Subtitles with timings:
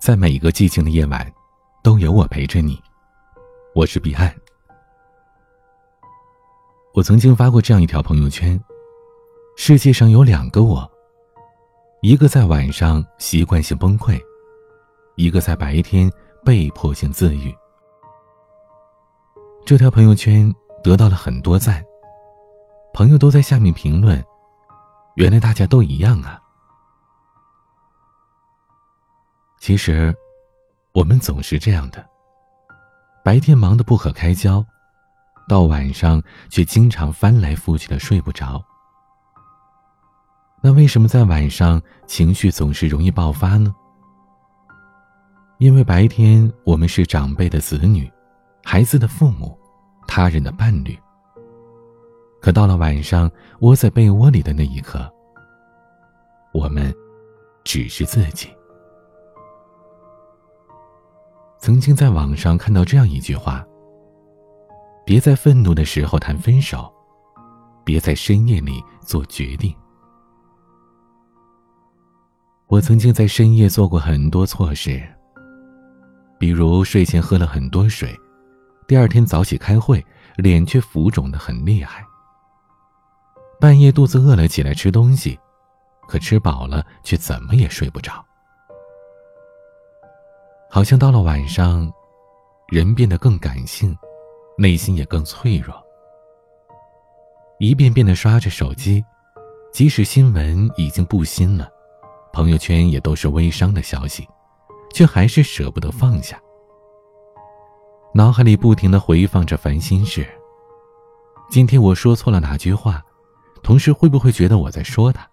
[0.00, 1.30] 在每一个寂静的夜晚，
[1.82, 2.82] 都有我陪着你。
[3.74, 4.34] 我是彼岸。
[6.94, 8.58] 我曾经发过这样一条朋友圈：
[9.58, 10.90] 世界上有两个我，
[12.00, 14.18] 一个在晚上习惯性崩溃，
[15.16, 16.10] 一个在白天
[16.42, 17.54] 被迫性自愈。
[19.66, 20.50] 这条朋友圈
[20.82, 21.84] 得到了很多赞，
[22.94, 24.24] 朋友都在下面评论
[25.16, 26.40] ：“原来大家都一样啊。”
[29.60, 30.12] 其实，
[30.92, 32.02] 我们总是这样的。
[33.22, 34.64] 白天忙得不可开交，
[35.46, 38.64] 到晚上却经常翻来覆去的睡不着。
[40.62, 43.74] 那为什么在晚上情绪总是容易爆发呢？
[45.58, 48.10] 因为白天我们是长辈的子女，
[48.64, 49.58] 孩子的父母，
[50.08, 50.98] 他人的伴侣。
[52.40, 53.30] 可到了晚上，
[53.60, 55.06] 窝在被窝里的那一刻，
[56.54, 56.90] 我们
[57.62, 58.48] 只是自己。
[61.60, 63.62] 曾经在网上看到这样一句话
[65.04, 66.90] ：“别在愤怒的时候谈分手，
[67.84, 69.74] 别在深夜里做决定。”
[72.66, 75.06] 我曾经在深夜做过很多错事，
[76.38, 78.18] 比如睡前喝了很多水，
[78.88, 80.02] 第二天早起开会，
[80.36, 82.02] 脸却浮肿的很厉害；
[83.60, 85.38] 半夜肚子饿了起来吃东西，
[86.08, 88.24] 可吃饱了却怎么也睡不着。
[90.72, 91.92] 好像到了晚上，
[92.68, 93.96] 人变得更感性，
[94.56, 95.74] 内心也更脆弱。
[97.58, 99.04] 一遍遍的刷着手机，
[99.72, 101.68] 即使新闻已经不新了，
[102.32, 104.24] 朋友圈也都是微商的消息，
[104.94, 106.40] 却还是舍不得放下。
[108.14, 110.24] 脑海里不停的回放着烦心事。
[111.50, 113.02] 今天我说错了哪句话，
[113.64, 115.28] 同事会不会觉得我在说他？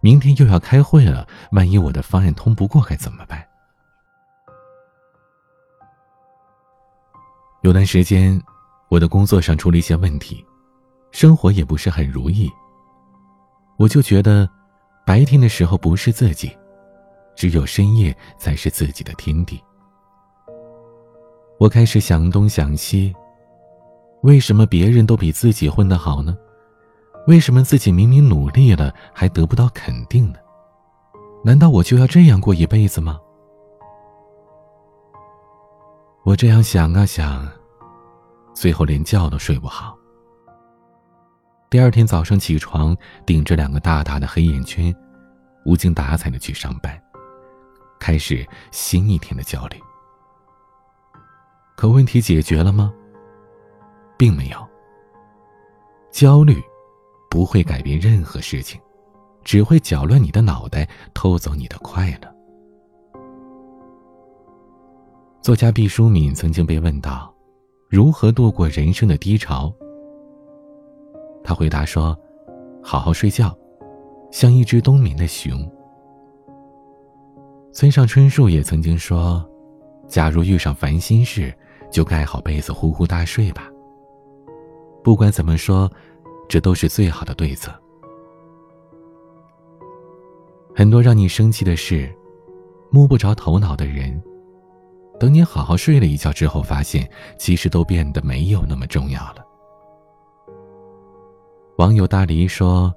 [0.00, 3.46] 明天又要开会了，万一我的方案通不过该怎么办？
[7.68, 8.40] 有段时间，
[8.88, 10.42] 我的工作上出了一些问题，
[11.10, 12.50] 生活也不是很如意。
[13.76, 14.48] 我就觉得，
[15.04, 16.50] 白天的时候不是自己，
[17.36, 19.62] 只有深夜才是自己的天地。
[21.60, 23.14] 我开始想东想西，
[24.22, 26.34] 为什么别人都比自己混得好呢？
[27.26, 30.38] 为什么自己明明努力了还得不到肯定呢？
[31.44, 33.20] 难道我就要这样过一辈子吗？
[36.24, 37.46] 我这样想啊想，
[38.58, 39.96] 最后连觉都睡不好。
[41.70, 44.92] 第二天早上起床，顶着两个大大的黑眼圈，
[45.64, 47.00] 无精打采的去上班，
[48.00, 49.76] 开始新一天的焦虑。
[51.76, 52.92] 可问题解决了吗？
[54.16, 54.68] 并没有。
[56.10, 56.60] 焦虑
[57.30, 58.80] 不会改变任何事情，
[59.44, 62.34] 只会搅乱你的脑袋，偷走你的快乐。
[65.40, 67.32] 作家毕淑敏曾经被问到
[67.88, 69.72] ：“如何度过人生的低潮？”
[71.42, 72.16] 他回答说
[72.82, 73.56] ：“好好睡觉，
[74.30, 75.58] 像一只冬眠的熊。”
[77.72, 79.44] 村上春树也曾经说
[80.06, 81.54] ：“假如遇上烦心事，
[81.90, 83.70] 就盖好被子呼呼大睡吧。”
[85.02, 85.90] 不管怎么说，
[86.48, 87.72] 这都是最好的对策。
[90.74, 92.12] 很多让你生气的事，
[92.90, 94.22] 摸不着头脑的人。
[95.18, 99.44] 等你好好睡了一觉之后，发现其实都变得没有那么重要了。
[101.78, 102.92] 网友大黎说，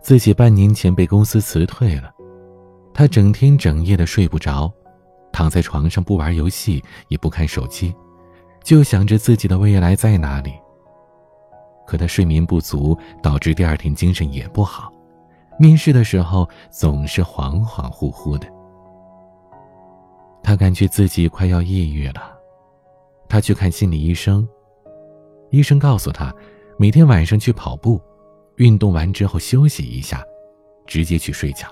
[0.00, 2.12] 自己半年前被公司辞退了，
[2.92, 4.72] 他整天整夜的睡不着，
[5.32, 7.94] 躺在床上不玩游戏，也不看手机，
[8.62, 10.52] 就想着自己的未来在哪里。
[11.86, 14.92] 可他睡眠不足，导致第二天精神也不好，
[15.58, 18.46] 面试的时候总是恍恍惚惚的。
[20.46, 22.38] 他感觉自己快要抑郁了，
[23.28, 24.48] 他去看心理医生。
[25.50, 26.32] 医生告诉他，
[26.78, 28.00] 每天晚上去跑步，
[28.54, 30.22] 运动完之后休息一下，
[30.86, 31.66] 直接去睡觉。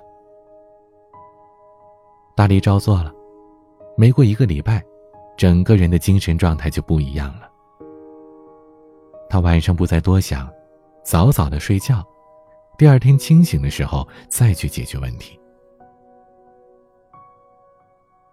[2.35, 3.13] 大力照做了，
[3.97, 4.83] 没过一个礼拜，
[5.37, 7.49] 整个人的精神状态就不一样了。
[9.31, 10.53] 他晚上不再多想，
[11.05, 12.05] 早早的睡觉，
[12.77, 15.39] 第二天清醒的时候再去解决问题。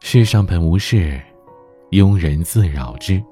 [0.03, 1.21] 世上本无事，
[1.91, 3.23] 庸人自扰之。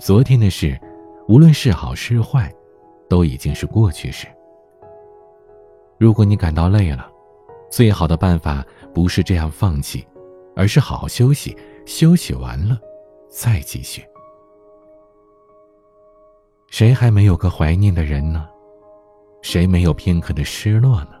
[0.00, 0.80] 昨天的事，
[1.28, 2.52] 无论是好是坏，
[3.06, 4.26] 都已经是过去式。
[5.98, 7.08] 如果你感到累了，
[7.70, 10.04] 最好的办法不是这样放弃，
[10.56, 11.56] 而是好好休息。
[11.84, 12.80] 休息完了，
[13.28, 14.02] 再继续。
[16.70, 18.48] 谁还没有个怀念的人呢？
[19.42, 21.12] 谁没有片刻的失落呢？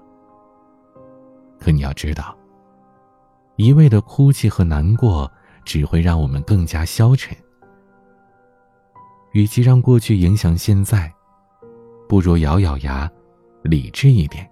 [1.60, 2.34] 可你要知道。
[3.56, 5.30] 一味的哭泣和难过，
[5.64, 7.36] 只会让我们更加消沉。
[9.32, 11.12] 与其让过去影响现在，
[12.08, 13.10] 不如咬咬牙，
[13.62, 14.48] 理智一点，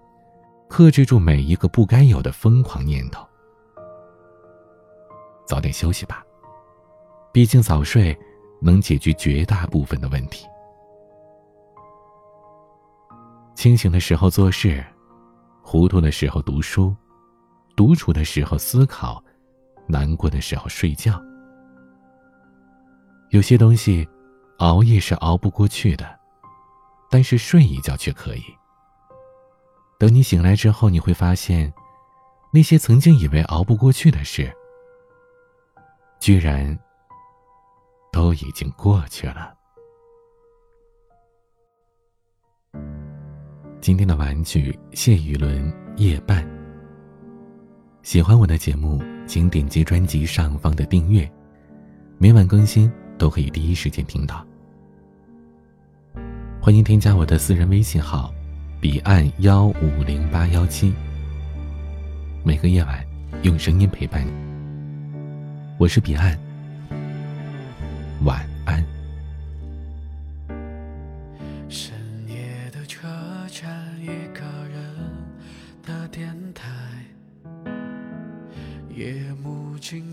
[0.69, 3.27] 克制住每一个不该有的疯狂念头。
[5.47, 6.25] 早点休息吧，
[7.33, 8.19] 毕竟早睡
[8.61, 10.47] 能解决绝大部分的问题。
[13.55, 14.85] 清醒的时候做事，
[15.63, 16.95] 糊涂的时候读书，
[17.77, 19.23] 独处的时候思考，
[19.87, 21.21] 难过的时候睡觉。
[23.31, 24.09] 有些东西。
[24.59, 26.17] 熬夜是熬不过去的，
[27.11, 28.45] 但是睡一觉却可以。
[29.99, 31.75] 等你醒来之后，你会发现，
[32.53, 34.51] 那些曾经以为熬不过去的事，
[36.21, 36.79] 居然
[38.13, 39.53] 都已经过去了。
[43.81, 46.54] 今天的玩具谢雨伦夜半。
[48.05, 51.29] 喜欢我的节目，请点击专辑上方的订阅，
[52.19, 52.93] 每晚更新。
[53.17, 54.45] 都可以第一时间听到。
[56.61, 58.35] 欢迎添加我的私人微信号：
[58.81, 60.93] 彼岸幺五零八幺七。
[62.43, 63.03] 每个夜晚
[63.43, 64.31] 用声音陪伴你。
[65.79, 66.37] 我是彼岸，
[68.25, 68.45] 晚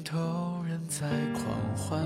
[0.02, 1.46] 幕尽头，人在狂
[1.76, 2.02] 欢。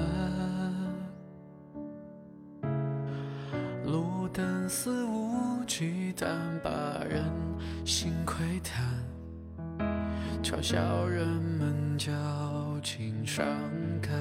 [3.86, 6.25] 路灯肆无忌惮
[6.62, 6.69] 把
[7.06, 7.24] 人
[7.86, 8.83] 心窥探，
[10.44, 12.12] 嘲笑人们矫
[12.83, 13.45] 情伤
[14.01, 14.12] 感。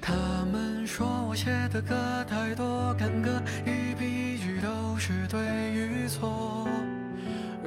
[0.00, 0.14] 他
[0.52, 1.94] 们说我写的歌
[2.28, 5.40] 太多干戈，一笔一句都是对
[5.72, 6.67] 与错。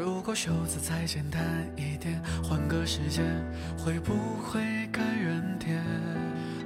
[0.01, 1.39] 如果袖子再简单
[1.75, 3.23] 一点，换个时间，
[3.77, 4.59] 会不会
[4.91, 5.79] 感人点？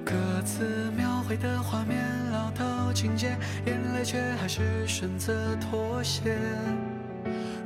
[0.05, 0.13] 歌
[0.45, 2.01] 词描绘的画面，
[2.31, 3.35] 老套情节，
[3.65, 6.37] 眼泪却还是选择妥协。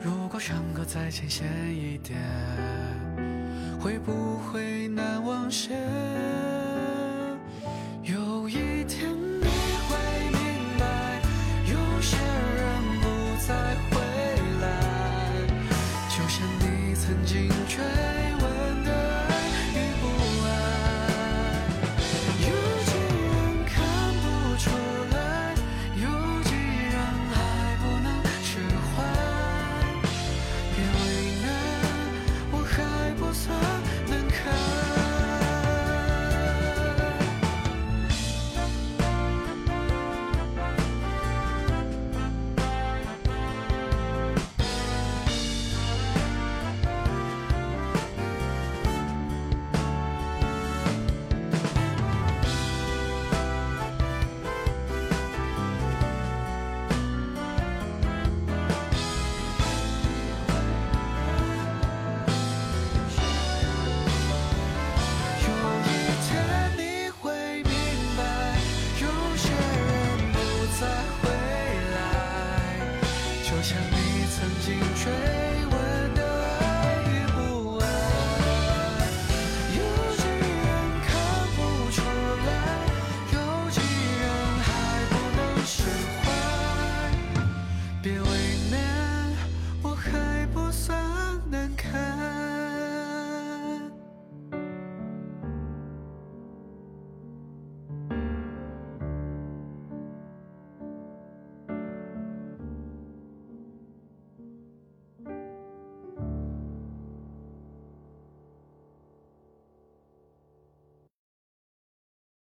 [0.01, 2.19] 如果伤口再浅显一点，
[3.79, 5.75] 会不会难忘些？